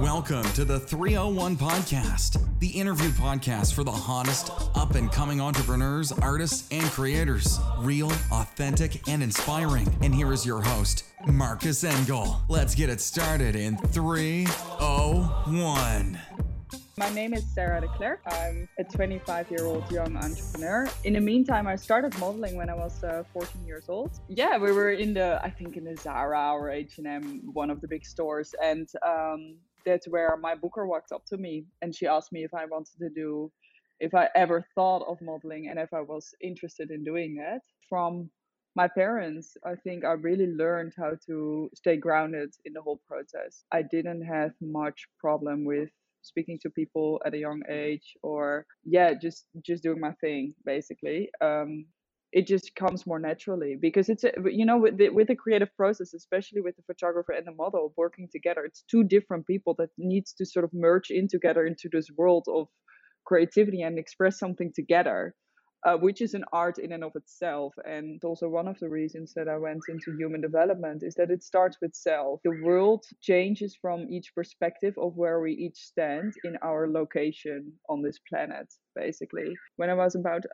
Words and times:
Welcome 0.00 0.44
to 0.54 0.64
the 0.64 0.80
301 0.80 1.58
Podcast, 1.58 2.42
the 2.58 2.68
interview 2.68 3.10
podcast 3.10 3.74
for 3.74 3.84
the 3.84 3.90
hottest 3.90 4.50
up 4.74 4.94
and 4.94 5.12
coming 5.12 5.42
entrepreneurs, 5.42 6.10
artists, 6.10 6.66
and 6.70 6.86
creators. 6.86 7.60
Real, 7.80 8.10
authentic, 8.32 9.06
and 9.10 9.22
inspiring. 9.22 9.94
And 10.00 10.14
here 10.14 10.32
is 10.32 10.46
your 10.46 10.62
host, 10.62 11.04
Marcus 11.26 11.84
Engel. 11.84 12.40
Let's 12.48 12.74
get 12.74 12.88
it 12.88 13.02
started 13.02 13.54
in 13.54 13.76
301. 13.76 16.18
My 16.96 17.10
name 17.10 17.34
is 17.34 17.44
Sarah 17.54 17.82
de. 17.82 17.88
I'm 18.26 18.66
a 18.78 18.84
25 18.84 19.50
year 19.50 19.66
old 19.66 19.92
young 19.92 20.16
entrepreneur. 20.16 20.88
In 21.04 21.12
the 21.12 21.20
meantime, 21.20 21.66
I 21.66 21.76
started 21.76 22.18
modeling 22.18 22.56
when 22.56 22.70
I 22.70 22.74
was 22.74 23.04
uh, 23.04 23.24
14 23.34 23.66
years 23.66 23.90
old. 23.90 24.12
Yeah, 24.28 24.56
we 24.56 24.72
were 24.72 24.92
in 24.92 25.12
the, 25.12 25.38
I 25.44 25.50
think 25.50 25.76
in 25.76 25.84
the 25.84 25.98
Zara 25.98 26.54
or 26.54 26.70
H&M, 26.70 27.42
one 27.52 27.68
of 27.68 27.82
the 27.82 27.88
big 27.88 28.06
stores. 28.06 28.54
And 28.62 28.88
um, 29.06 29.56
that's 29.84 30.08
where 30.08 30.36
my 30.36 30.54
booker 30.54 30.86
walked 30.86 31.12
up 31.12 31.24
to 31.26 31.36
me 31.36 31.64
and 31.82 31.94
she 31.94 32.06
asked 32.06 32.32
me 32.32 32.44
if 32.44 32.54
I 32.54 32.66
wanted 32.66 32.98
to 32.98 33.10
do, 33.10 33.50
if 34.00 34.14
I 34.14 34.28
ever 34.34 34.64
thought 34.74 35.04
of 35.08 35.20
modeling 35.20 35.68
and 35.68 35.78
if 35.78 35.92
I 35.92 36.00
was 36.00 36.34
interested 36.42 36.90
in 36.90 37.04
doing 37.04 37.38
it. 37.40 37.62
From 37.88 38.30
my 38.76 38.88
parents, 38.88 39.56
I 39.64 39.74
think 39.74 40.04
I 40.04 40.12
really 40.12 40.46
learned 40.46 40.92
how 40.96 41.12
to 41.26 41.70
stay 41.74 41.96
grounded 41.96 42.54
in 42.64 42.72
the 42.72 42.82
whole 42.82 43.00
process. 43.06 43.64
I 43.72 43.82
didn't 43.82 44.22
have 44.22 44.52
much 44.60 45.08
problem 45.18 45.64
with 45.64 45.90
speaking 46.22 46.58
to 46.62 46.70
people 46.70 47.20
at 47.24 47.34
a 47.34 47.38
young 47.38 47.62
age 47.70 48.14
or 48.22 48.66
yeah 48.84 49.14
just 49.14 49.46
just 49.64 49.82
doing 49.82 50.00
my 50.00 50.12
thing 50.20 50.54
basically 50.66 51.30
um 51.40 51.86
it 52.32 52.46
just 52.46 52.74
comes 52.76 53.06
more 53.06 53.18
naturally 53.18 53.76
because 53.80 54.08
it's 54.08 54.24
a, 54.24 54.32
you 54.50 54.64
know 54.64 54.78
with 54.78 54.96
the, 54.98 55.08
with 55.08 55.26
the 55.26 55.34
creative 55.34 55.74
process 55.76 56.14
especially 56.14 56.60
with 56.60 56.76
the 56.76 56.82
photographer 56.82 57.32
and 57.32 57.46
the 57.46 57.52
model 57.52 57.92
working 57.96 58.28
together 58.30 58.64
it's 58.64 58.84
two 58.90 59.04
different 59.04 59.46
people 59.46 59.74
that 59.78 59.90
needs 59.98 60.32
to 60.32 60.46
sort 60.46 60.64
of 60.64 60.70
merge 60.72 61.10
in 61.10 61.28
together 61.28 61.66
into 61.66 61.88
this 61.92 62.08
world 62.16 62.46
of 62.48 62.68
creativity 63.24 63.82
and 63.82 63.98
express 63.98 64.38
something 64.38 64.72
together 64.74 65.34
uh, 65.86 65.96
which 65.96 66.20
is 66.20 66.34
an 66.34 66.44
art 66.52 66.78
in 66.78 66.92
and 66.92 67.02
of 67.02 67.12
itself. 67.16 67.74
And 67.84 68.22
also 68.24 68.48
one 68.48 68.68
of 68.68 68.78
the 68.80 68.88
reasons 68.88 69.32
that 69.34 69.48
I 69.48 69.56
went 69.56 69.80
into 69.88 70.16
human 70.16 70.40
development 70.40 71.02
is 71.02 71.14
that 71.14 71.30
it 71.30 71.42
starts 71.42 71.78
with 71.80 71.94
self. 71.94 72.40
The 72.44 72.60
world 72.62 73.04
changes 73.20 73.76
from 73.80 74.06
each 74.10 74.34
perspective 74.34 74.94
of 74.98 75.16
where 75.16 75.40
we 75.40 75.52
each 75.52 75.78
stand 75.78 76.34
in 76.44 76.56
our 76.62 76.88
location 76.88 77.72
on 77.88 78.02
this 78.02 78.18
planet, 78.28 78.72
basically. 78.94 79.54
When 79.76 79.90
I 79.90 79.94
was 79.94 80.14
about 80.14 80.44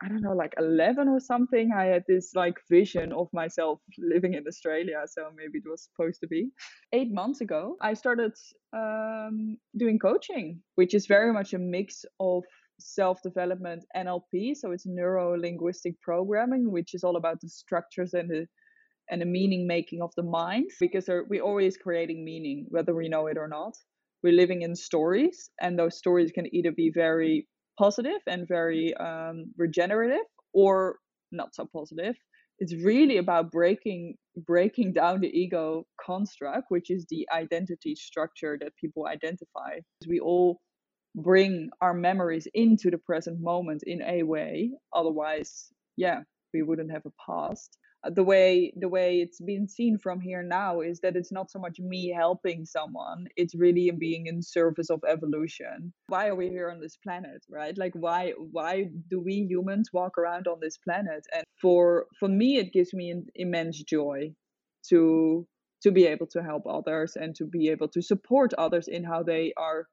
I 0.00 0.08
don't 0.08 0.22
know, 0.22 0.32
like 0.32 0.54
11 0.58 1.08
or 1.08 1.18
something, 1.18 1.72
I 1.76 1.86
had 1.86 2.04
this 2.06 2.32
like 2.34 2.58
vision 2.70 3.12
of 3.12 3.28
myself 3.32 3.80
living 3.98 4.34
in 4.34 4.46
Australia. 4.46 5.02
So 5.06 5.30
maybe 5.36 5.58
it 5.58 5.68
was 5.68 5.88
supposed 5.90 6.20
to 6.20 6.28
be. 6.28 6.50
Eight 6.92 7.12
months 7.12 7.40
ago, 7.40 7.76
I 7.80 7.94
started 7.94 8.32
um, 8.72 9.58
doing 9.76 9.98
coaching, 9.98 10.60
which 10.76 10.94
is 10.94 11.06
very 11.06 11.32
much 11.32 11.52
a 11.52 11.58
mix 11.58 12.04
of 12.20 12.44
self 12.78 13.20
development 13.22 13.84
NLP. 13.96 14.56
So 14.56 14.70
it's 14.70 14.86
neuro 14.86 15.36
linguistic 15.36 16.00
programming, 16.00 16.70
which 16.70 16.94
is 16.94 17.02
all 17.02 17.16
about 17.16 17.40
the 17.40 17.48
structures 17.48 18.14
and 18.14 18.30
the 18.30 18.46
and 19.10 19.20
the 19.20 19.26
meaning 19.26 19.66
making 19.66 20.02
of 20.02 20.12
the 20.16 20.22
mind 20.22 20.70
because 20.78 21.08
we're 21.08 21.42
always 21.42 21.78
creating 21.78 22.24
meaning, 22.24 22.66
whether 22.68 22.94
we 22.94 23.08
know 23.08 23.26
it 23.26 23.38
or 23.38 23.48
not. 23.48 23.72
We're 24.22 24.34
living 24.34 24.62
in 24.62 24.76
stories, 24.76 25.50
and 25.60 25.78
those 25.78 25.96
stories 25.96 26.30
can 26.30 26.52
either 26.54 26.72
be 26.72 26.90
very 26.94 27.46
positive 27.78 28.20
and 28.26 28.46
very 28.48 28.94
um, 28.96 29.52
regenerative 29.56 30.26
or 30.52 30.96
not 31.32 31.54
so 31.54 31.68
positive. 31.72 32.16
It's 32.58 32.74
really 32.74 33.18
about 33.18 33.52
breaking 33.52 34.16
breaking 34.46 34.92
down 34.92 35.20
the 35.20 35.28
ego 35.28 35.84
construct, 36.04 36.66
which 36.70 36.90
is 36.90 37.06
the 37.08 37.26
identity 37.32 37.94
structure 37.94 38.58
that 38.60 38.76
people 38.76 39.06
identify. 39.06 39.78
We 40.08 40.20
all 40.20 40.58
bring 41.14 41.70
our 41.80 41.94
memories 41.94 42.46
into 42.54 42.90
the 42.90 42.98
present 42.98 43.40
moment 43.40 43.82
in 43.86 44.02
a 44.02 44.22
way 44.22 44.70
otherwise 44.94 45.68
yeah 45.96 46.20
we 46.54 46.62
wouldn't 46.62 46.90
have 46.90 47.02
a 47.06 47.12
past 47.26 47.76
the 48.04 48.22
way 48.22 48.72
the 48.76 48.88
way 48.88 49.20
it's 49.20 49.40
been 49.40 49.68
seen 49.68 49.98
from 49.98 50.20
here 50.20 50.42
now 50.42 50.80
is 50.80 51.00
that 51.00 51.16
it's 51.16 51.32
not 51.32 51.50
so 51.50 51.58
much 51.58 51.78
me 51.80 52.08
helping 52.08 52.64
someone 52.64 53.26
it's 53.36 53.54
really 53.54 53.90
being 53.90 54.26
in 54.26 54.40
service 54.40 54.90
of 54.90 55.02
evolution. 55.08 55.92
Why 56.06 56.28
are 56.28 56.36
we 56.36 56.48
here 56.48 56.70
on 56.70 56.80
this 56.80 56.96
planet 56.96 57.44
right? 57.50 57.76
Like 57.76 57.92
why 57.94 58.32
why 58.52 58.88
do 59.10 59.20
we 59.20 59.46
humans 59.48 59.90
walk 59.92 60.16
around 60.16 60.46
on 60.46 60.58
this 60.60 60.78
planet? 60.78 61.26
And 61.34 61.44
for 61.60 62.06
for 62.18 62.28
me 62.28 62.58
it 62.58 62.72
gives 62.72 62.94
me 62.94 63.10
an 63.10 63.26
immense 63.34 63.82
joy 63.82 64.32
to 64.88 65.46
to 65.82 65.90
be 65.90 66.06
able 66.06 66.26
to 66.26 66.42
help 66.42 66.64
others 66.68 67.16
and 67.16 67.34
to 67.36 67.46
be 67.46 67.68
able 67.68 67.88
to 67.88 68.02
support 68.02 68.52
others 68.54 68.88
in 68.88 69.04
how 69.04 69.22
they 69.22 69.52
are 69.56 69.86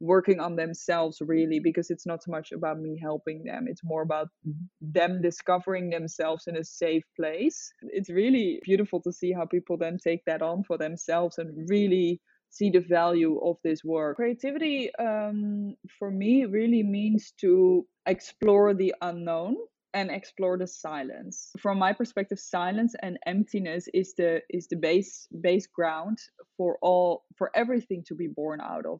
working 0.00 0.40
on 0.40 0.56
themselves 0.56 1.18
really 1.20 1.58
because 1.58 1.90
it's 1.90 2.06
not 2.06 2.22
so 2.22 2.30
much 2.30 2.52
about 2.52 2.78
me 2.78 2.98
helping 3.00 3.42
them 3.44 3.66
it's 3.68 3.84
more 3.84 4.02
about 4.02 4.28
them 4.80 5.20
discovering 5.22 5.90
themselves 5.90 6.46
in 6.46 6.56
a 6.56 6.64
safe 6.64 7.04
place. 7.16 7.72
It's 7.82 8.10
really 8.10 8.60
beautiful 8.62 9.00
to 9.02 9.12
see 9.12 9.32
how 9.32 9.46
people 9.46 9.76
then 9.76 9.98
take 9.98 10.24
that 10.26 10.42
on 10.42 10.64
for 10.64 10.78
themselves 10.78 11.38
and 11.38 11.68
really 11.68 12.20
see 12.50 12.70
the 12.70 12.80
value 12.80 13.38
of 13.44 13.56
this 13.64 13.84
work. 13.84 14.16
Creativity 14.16 14.94
um, 14.96 15.74
for 15.98 16.10
me 16.10 16.44
really 16.44 16.82
means 16.82 17.32
to 17.40 17.86
explore 18.06 18.72
the 18.74 18.94
unknown 19.02 19.56
and 19.94 20.10
explore 20.10 20.58
the 20.58 20.66
silence. 20.66 21.50
From 21.58 21.78
my 21.78 21.92
perspective 21.92 22.38
silence 22.38 22.94
and 23.02 23.18
emptiness 23.26 23.88
is 23.94 24.14
the 24.14 24.42
is 24.50 24.68
the 24.68 24.76
base 24.76 25.26
base 25.40 25.66
ground 25.66 26.18
for 26.56 26.78
all 26.82 27.24
for 27.36 27.50
everything 27.54 28.04
to 28.08 28.14
be 28.14 28.26
born 28.26 28.60
out 28.60 28.84
of 28.86 28.94